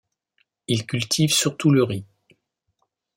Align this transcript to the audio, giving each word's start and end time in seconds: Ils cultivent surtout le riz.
Ils 0.67 0.87
cultivent 0.87 1.31
surtout 1.31 1.69
le 1.69 1.83
riz. 1.83 2.05